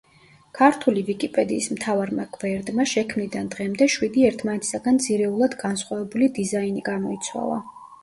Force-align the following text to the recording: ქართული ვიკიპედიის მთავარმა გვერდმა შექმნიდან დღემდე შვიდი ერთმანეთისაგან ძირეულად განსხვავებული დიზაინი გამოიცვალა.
ქართული 0.59 1.03
ვიკიპედიის 1.09 1.67
მთავარმა 1.75 2.25
გვერდმა 2.39 2.87
შექმნიდან 2.93 3.53
დღემდე 3.53 3.91
შვიდი 3.99 4.27
ერთმანეთისაგან 4.33 5.01
ძირეულად 5.09 5.59
განსხვავებული 5.65 6.35
დიზაინი 6.43 6.89
გამოიცვალა. 6.93 7.65